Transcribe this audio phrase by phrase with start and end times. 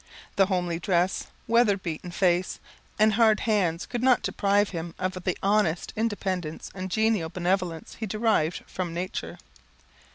[0.35, 2.59] The homely dress, weather beaten face,
[2.97, 8.07] and hard hands, could not deprive him of the honest independence and genial benevolence he
[8.07, 9.37] derived from nature.